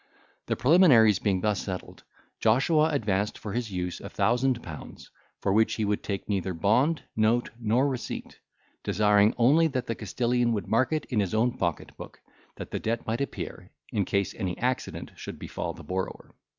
[0.47, 2.01] The preliminaries being thus settled,
[2.39, 7.03] Joshua advanced for his use a thousand pounds, for which he would take neither bond,
[7.15, 8.39] note, nor receipt,
[8.83, 12.19] desiring only that the Castilian would mark it in his own pocket book,
[12.55, 16.33] that the debt might appear, in case any accident should befall the borrower.